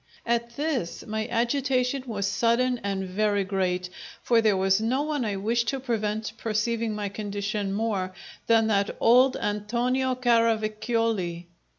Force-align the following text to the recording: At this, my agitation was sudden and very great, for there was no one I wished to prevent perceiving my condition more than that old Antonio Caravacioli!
At 0.25 0.55
this, 0.55 1.05
my 1.05 1.27
agitation 1.27 2.05
was 2.07 2.25
sudden 2.25 2.79
and 2.79 3.05
very 3.07 3.43
great, 3.43 3.91
for 4.23 4.41
there 4.41 4.57
was 4.57 4.81
no 4.81 5.03
one 5.03 5.23
I 5.23 5.35
wished 5.35 5.67
to 5.67 5.79
prevent 5.79 6.33
perceiving 6.39 6.95
my 6.95 7.07
condition 7.07 7.71
more 7.71 8.11
than 8.47 8.65
that 8.65 8.97
old 8.99 9.37
Antonio 9.37 10.15
Caravacioli! 10.15 11.45